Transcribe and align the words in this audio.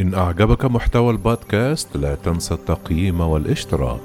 إن 0.00 0.14
أعجبك 0.14 0.64
محتوى 0.64 1.10
البودكاست 1.10 1.96
لا 1.96 2.14
تنسى 2.14 2.54
التقييم 2.54 3.20
والاشتراك. 3.20 4.00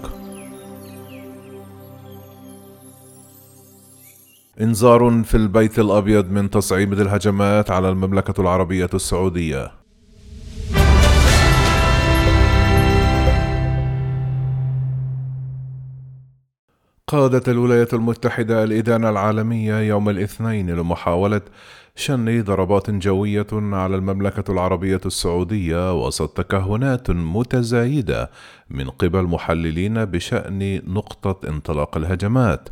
إنذار 4.62 5.24
في 5.24 5.38
البيت 5.38 5.80
الأبيض 5.80 6.32
من 6.32 6.50
تصعيد 6.50 7.00
الهجمات 7.00 7.72
على 7.72 7.90
المملكة 7.90 8.42
العربية 8.42 8.90
السعودية. 8.94 9.85
قادت 17.08 17.50
الولايات 17.50 17.94
المتحدة 17.94 18.64
الإدانة 18.64 19.10
العالمية 19.10 19.80
يوم 19.80 20.10
الاثنين 20.10 20.70
لمحاولة 20.70 21.42
شن 21.96 22.44
ضربات 22.44 22.90
جوية 22.90 23.48
على 23.54 23.96
المملكة 23.96 24.52
العربية 24.52 25.02
السعودية 25.06 26.06
وسط 26.06 26.38
تكهنات 26.38 27.12
متزايدة 27.12 28.30
من 28.70 28.90
قبل 28.90 29.24
محللين 29.24 30.06
بشأن 30.06 30.82
نقطة 30.94 31.50
انطلاق 31.50 31.98
الهجمات. 31.98 32.70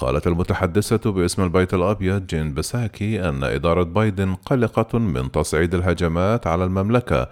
قالت 0.00 0.26
المتحدثة 0.26 1.10
باسم 1.10 1.42
البيت 1.42 1.74
الأبيض 1.74 2.26
جين 2.26 2.54
بساكي 2.54 3.28
أن 3.28 3.44
إدارة 3.44 3.82
بايدن 3.82 4.34
قلقة 4.34 4.98
من 4.98 5.30
تصعيد 5.30 5.74
الهجمات 5.74 6.46
على 6.46 6.64
المملكة 6.64 7.28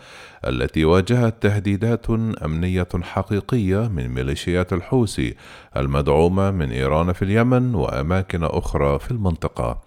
التي 0.46 0.84
واجهت 0.84 1.42
تهديدات 1.42 2.10
أمنية 2.44 2.88
حقيقية 3.02 3.88
من 3.88 4.08
ميليشيات 4.08 4.72
الحوثي 4.72 5.34
المدعومة 5.76 6.50
من 6.50 6.72
إيران 6.72 7.12
في 7.12 7.22
اليمن 7.22 7.74
وأماكن 7.74 8.44
أخرى 8.44 8.98
في 8.98 9.10
المنطقة. 9.10 9.80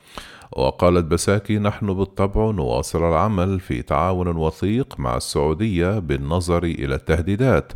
وقالت 0.52 1.06
بساكي 1.06 1.60
نحن 1.60 1.94
بالطبع 1.94 2.52
نواصل 2.52 3.10
العمل 3.10 3.60
في 3.60 3.82
تعاون 3.82 4.28
وثيق 4.28 5.00
مع 5.00 5.18
السعودية 5.18 6.00
بالنظر 6.00 6.64
إلى 6.64 6.96
التهديدات 6.96 7.74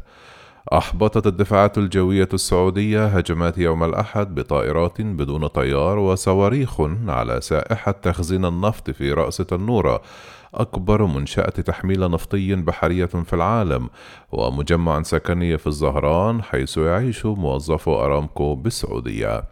أحبطت 0.73 1.27
الدفاعات 1.27 1.77
الجوية 1.77 2.29
السعودية 2.34 3.05
هجمات 3.05 3.57
يوم 3.57 3.84
الأحد 3.84 4.35
بطائرات 4.35 5.01
بدون 5.01 5.48
طيار 5.48 5.99
وصواريخ 5.99 6.81
على 7.07 7.41
سائحة 7.41 7.91
تخزين 7.91 8.45
النفط 8.45 8.90
في 8.91 9.13
رأس 9.13 9.37
تنورة. 9.37 10.01
أكبر 10.53 11.05
منشأة 11.05 11.49
تحميل 11.49 12.12
نفطي 12.12 12.55
بحرية 12.55 13.05
في 13.05 13.34
العالم 13.34 13.90
ومجمع 14.31 15.03
سكني 15.03 15.57
في 15.57 15.67
الزهران 15.67 16.43
حيث 16.43 16.77
يعيش 16.77 17.25
موظفو 17.25 17.95
أرامكو 17.95 18.55
بالسعودية. 18.55 19.43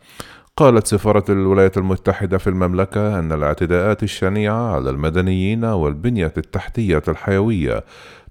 قالت 0.58 0.88
سفارة 0.88 1.24
الولايات 1.30 1.78
المتحدة 1.78 2.38
في 2.38 2.48
المملكة 2.48 3.20
أن 3.20 3.32
الاعتداءات 3.32 4.04
الشنيعة 4.04 4.76
على 4.76 4.90
المدنيين 4.90 5.66
والبنية 5.66 6.34
التحتية 6.38 7.02
الحيوية 7.08 7.84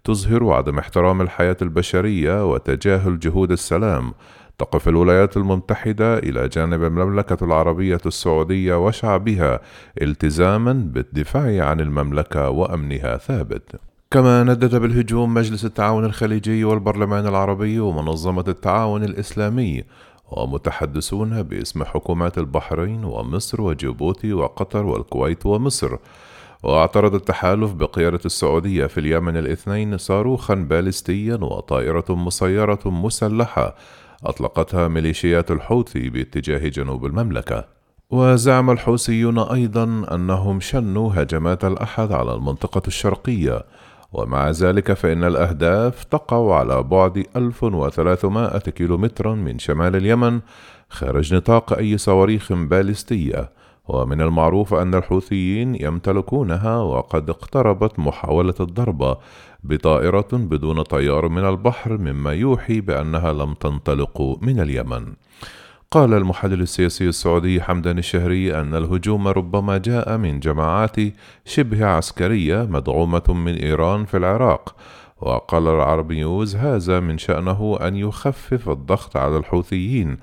تظهر 0.04 0.52
عدم 0.52 0.78
احترام 0.78 1.20
الحياة 1.20 1.56
البشرية 1.62 2.52
وتجاهل 2.52 3.18
جهود 3.18 3.52
السلام 3.52 4.12
تقف 4.58 4.88
الولايات 4.88 5.36
المتحدة 5.36 6.18
إلى 6.18 6.48
جانب 6.48 6.84
المملكة 6.84 7.44
العربية 7.44 8.00
السعودية 8.06 8.86
وشعبها 8.86 9.60
التزاما 10.02 10.72
بالدفاع 10.72 11.66
عن 11.68 11.80
المملكة 11.80 12.50
وأمنها 12.50 13.16
ثابت. 13.16 13.80
كما 14.10 14.42
ندد 14.42 14.74
بالهجوم 14.76 15.34
مجلس 15.34 15.64
التعاون 15.64 16.04
الخليجي 16.04 16.64
والبرلمان 16.64 17.26
العربي 17.26 17.80
ومنظمة 17.80 18.44
التعاون 18.48 19.04
الإسلامي 19.04 19.84
ومتحدثون 20.30 21.42
باسم 21.42 21.84
حكومات 21.84 22.38
البحرين 22.38 23.04
ومصر 23.04 23.60
وجيبوتي 23.60 24.32
وقطر 24.32 24.86
والكويت 24.86 25.46
ومصر. 25.46 25.96
واعترض 26.62 27.14
التحالف 27.14 27.72
بقيادة 27.72 28.20
السعودية 28.24 28.86
في 28.86 28.98
اليمن 28.98 29.36
الاثنين 29.36 29.98
صاروخا 29.98 30.54
باليستيا 30.54 31.34
وطائرة 31.34 32.04
مسيرة 32.08 32.80
مسلحة 32.84 33.74
أطلقتها 34.24 34.88
ميليشيات 34.88 35.50
الحوثي 35.50 36.08
باتجاه 36.08 36.68
جنوب 36.68 37.06
المملكة. 37.06 37.64
وزعم 38.10 38.70
الحوثيون 38.70 39.38
أيضا 39.38 40.06
أنهم 40.14 40.60
شنوا 40.60 41.12
هجمات 41.14 41.64
الأحد 41.64 42.12
على 42.12 42.34
المنطقة 42.34 42.82
الشرقية 42.86 43.62
ومع 44.12 44.50
ذلك 44.50 44.92
فإن 44.92 45.24
الأهداف 45.24 46.04
تقع 46.04 46.54
على 46.54 46.82
بعد 46.82 47.26
1300 47.36 48.58
كيلومترا 48.58 49.34
من 49.34 49.58
شمال 49.58 49.96
اليمن 49.96 50.40
خارج 50.88 51.34
نطاق 51.34 51.72
أي 51.72 51.98
صواريخ 51.98 52.52
باليستية 52.52 53.50
ومن 53.88 54.20
المعروف 54.20 54.74
أن 54.74 54.94
الحوثيين 54.94 55.74
يمتلكونها 55.82 56.76
وقد 56.76 57.30
اقتربت 57.30 57.98
محاولة 57.98 58.54
الضربة 58.60 59.16
بطائرة 59.64 60.28
بدون 60.32 60.82
طيار 60.82 61.28
من 61.28 61.44
البحر 61.44 61.98
مما 61.98 62.32
يوحي 62.32 62.80
بأنها 62.80 63.32
لم 63.32 63.54
تنطلق 63.54 64.38
من 64.42 64.60
اليمن. 64.60 65.12
قال 65.92 66.14
المحلل 66.14 66.60
السياسي 66.60 67.08
السعودي 67.08 67.62
حمدان 67.62 67.98
الشهري 67.98 68.60
أن 68.60 68.74
الهجوم 68.74 69.28
ربما 69.28 69.78
جاء 69.78 70.16
من 70.16 70.40
جماعات 70.40 70.96
شبه 71.44 71.86
عسكرية 71.86 72.62
مدعومة 72.62 73.22
من 73.28 73.54
إيران 73.54 74.04
في 74.04 74.16
العراق. 74.16 74.76
وقال 75.20 75.68
العرب 75.68 76.12
نيوز 76.12 76.56
هذا 76.56 77.00
من 77.00 77.18
شأنه 77.18 77.78
أن 77.80 77.96
يخفف 77.96 78.68
الضغط 78.68 79.16
على 79.16 79.36
الحوثيين 79.36 80.16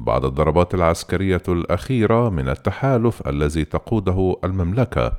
بعد 0.00 0.24
الضربات 0.24 0.74
العسكرية 0.74 1.42
الأخيرة 1.48 2.30
من 2.30 2.48
التحالف 2.48 3.28
الذي 3.28 3.64
تقوده 3.64 4.36
المملكة. 4.44 5.12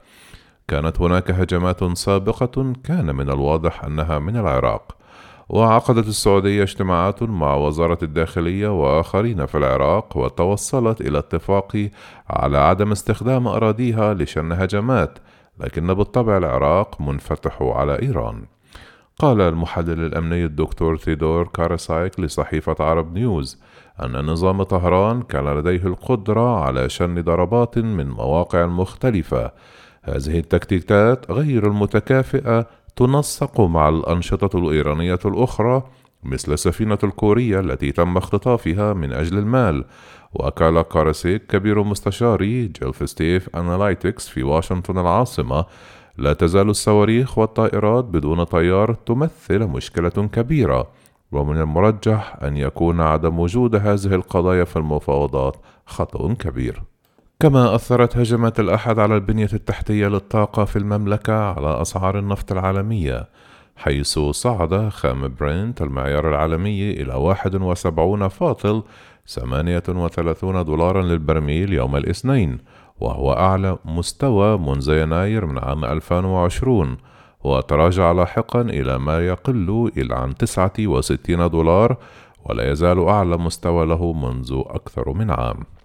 كانت 0.67 1.01
هناك 1.01 1.31
هجمات 1.31 1.83
سابقة 1.97 2.73
كان 2.83 3.15
من 3.15 3.29
الواضح 3.29 3.83
أنها 3.83 4.19
من 4.19 4.37
العراق. 4.37 4.96
وعقدت 5.49 6.07
السعودية 6.07 6.63
اجتماعات 6.63 7.23
مع 7.23 7.55
وزارة 7.55 7.97
الداخلية 8.03 8.67
وآخرين 8.67 9.45
في 9.45 9.57
العراق 9.57 10.17
وتوصلت 10.17 11.01
إلى 11.01 11.17
اتفاق 11.17 11.89
على 12.29 12.57
عدم 12.57 12.91
استخدام 12.91 13.47
أراضيها 13.47 14.13
لشن 14.13 14.51
هجمات 14.51 15.19
لكن 15.59 15.93
بالطبع 15.93 16.37
العراق 16.37 17.01
منفتح 17.01 17.61
على 17.61 18.01
إيران. 18.01 18.45
قال 19.19 19.41
المحلل 19.41 20.05
الأمني 20.05 20.45
الدكتور 20.45 20.97
ثيدور 20.97 21.47
كارسايك 21.47 22.19
لصحيفة 22.19 22.75
عرب 22.79 23.13
نيوز 23.13 23.61
أن 24.03 24.25
نظام 24.25 24.63
طهران 24.63 25.21
كان 25.21 25.57
لديه 25.57 25.87
القدرة 25.87 26.59
على 26.59 26.89
شن 26.89 27.21
ضربات 27.21 27.77
من 27.77 28.09
مواقع 28.09 28.65
مختلفة. 28.65 29.51
هذه 30.03 30.39
التكتيكات 30.39 31.31
غير 31.31 31.67
المتكافئة 31.67 32.67
تنسق 32.97 33.61
مع 33.61 33.89
الأنشطة 33.89 34.59
الإيرانية 34.59 35.19
الأخرى 35.25 35.83
مثل 36.23 36.53
السفينة 36.53 36.97
الكورية 37.03 37.59
التي 37.59 37.91
تم 37.91 38.17
اختطافها 38.17 38.93
من 38.93 39.13
أجل 39.13 39.37
المال. 39.37 39.85
وقال 40.33 40.81
كارسيك 40.81 41.45
كبير 41.45 41.83
مستشاري 41.83 42.67
Gulf 42.67 43.09
State 43.09 43.55
Analytics 43.55 44.27
في 44.27 44.43
واشنطن 44.43 44.97
العاصمة. 44.97 45.65
لا 46.17 46.33
تزال 46.33 46.69
الصواريخ 46.69 47.37
والطائرات 47.37 48.05
بدون 48.05 48.43
طيار 48.43 48.93
تمثل 48.93 49.59
مشكلة 49.59 50.09
كبيرة. 50.09 50.87
ومن 51.31 51.61
المرجح 51.61 52.37
أن 52.43 52.57
يكون 52.57 53.01
عدم 53.01 53.39
وجود 53.39 53.75
هذه 53.75 54.15
القضايا 54.15 54.63
في 54.63 54.75
المفاوضات 54.75 55.57
خطأ 55.85 56.33
كبير. 56.33 56.83
كما 57.39 57.75
أثرت 57.75 58.17
هجمات 58.17 58.59
الأحد 58.59 58.99
على 58.99 59.15
البنية 59.15 59.49
التحتية 59.53 60.07
للطاقة 60.07 60.65
في 60.65 60.75
المملكة 60.75 61.33
على 61.33 61.81
أسعار 61.81 62.19
النفط 62.19 62.51
العالمية 62.51 63.27
حيث 63.75 64.19
صعد 64.19 64.89
خام 64.89 65.35
برنت 65.39 65.81
المعيار 65.81 66.29
العالمي 66.29 66.91
إلى 66.91 67.13
واحد 67.13 67.55
وسبعون 67.55 68.27
فاصل 68.27 68.83
ثمانية 69.27 69.83
وثلاثون 69.89 70.65
دولارا 70.65 71.01
للبرميل 71.01 71.73
يوم 71.73 71.95
الاثنين 71.95 72.57
وهو 72.99 73.33
أعلى 73.33 73.77
مستوى 73.85 74.57
منذ 74.57 74.89
يناير 74.89 75.45
من 75.45 75.59
عام 75.59 75.85
2020 75.85 76.97
وتراجع 77.43 78.11
لاحقا 78.11 78.61
إلى 78.61 78.99
ما 78.99 79.27
يقل 79.27 79.91
إلى 79.97 80.15
عن 80.15 80.35
69 80.35 81.49
دولار 81.49 81.97
ولا 82.45 82.71
يزال 82.71 83.07
أعلى 83.07 83.37
مستوى 83.37 83.85
له 83.85 84.13
منذ 84.13 84.63
أكثر 84.67 85.13
من 85.13 85.31
عام. 85.31 85.76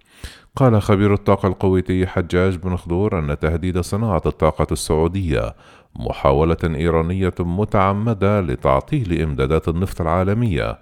قال 0.57 0.83
خبير 0.83 1.15
الطاقة 1.15 1.49
الكويتي 1.49 2.07
حجاج 2.07 2.57
بن 2.57 2.77
خضور 2.77 3.19
أن 3.19 3.39
تهديد 3.39 3.81
صناعة 3.81 4.23
الطاقة 4.27 4.67
السعودية 4.73 5.55
محاولة 5.97 6.57
إيرانية 6.65 7.35
متعمدة 7.41 8.41
لتعطيل 8.41 9.23
إمدادات 9.23 9.69
النفط 9.69 10.01
العالمية 10.01 10.79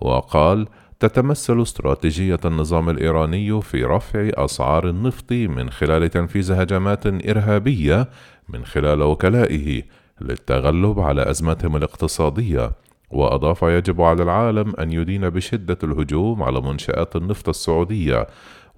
وقال 0.00 0.66
تتمثل 1.00 1.62
استراتيجية 1.62 2.40
النظام 2.44 2.90
الإيراني 2.90 3.62
في 3.62 3.84
رفع 3.84 4.30
أسعار 4.34 4.88
النفط 4.88 5.32
من 5.32 5.70
خلال 5.70 6.10
تنفيذ 6.10 6.52
هجمات 6.52 7.06
إرهابية 7.06 8.08
من 8.48 8.64
خلال 8.64 9.02
وكلائه 9.02 9.82
للتغلب 10.20 11.00
على 11.00 11.30
أزمتهم 11.30 11.76
الاقتصادية 11.76 12.72
وأضاف 13.10 13.62
يجب 13.62 14.02
على 14.02 14.22
العالم 14.22 14.72
أن 14.80 14.92
يدين 14.92 15.30
بشدة 15.30 15.78
الهجوم 15.84 16.42
على 16.42 16.60
منشآت 16.60 17.16
النفط 17.16 17.48
السعودية 17.48 18.26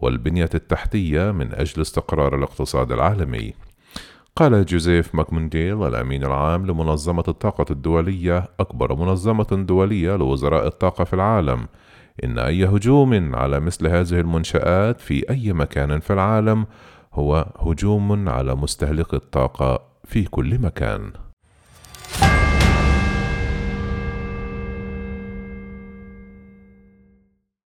والبنية 0.01 0.51
التحتية 0.55 1.31
من 1.31 1.53
أجل 1.53 1.83
استقرار 1.83 2.37
الاقتصاد 2.37 2.93
العالمي. 2.93 3.53
قال 4.37 4.65
جوزيف 4.65 5.15
ماكمونديل 5.15 5.87
الأمين 5.87 6.25
العام 6.25 6.67
لمنظمة 6.67 7.25
الطاقة 7.29 7.67
الدولية 7.71 8.49
أكبر 8.61 8.95
منظمة 8.95 9.47
دولية 9.53 10.17
لوزراء 10.17 10.67
الطاقة 10.67 11.05
في 11.05 11.13
العالم. 11.13 11.69
إن 12.25 12.39
أي 12.39 12.65
هجوم 12.67 13.35
على 13.35 13.61
مثل 13.61 13.87
هذه 13.87 14.21
المنشآت 14.21 15.01
في 15.01 15.31
أي 15.31 15.53
مكان 15.53 16.01
في 16.01 16.13
العالم 16.13 16.67
هو 17.15 17.47
هجوم 17.59 18.29
على 18.29 18.55
مستهلك 18.55 19.15
الطاقة 19.15 19.83
في 20.05 20.25
كل 20.25 20.59
مكان. 20.59 21.13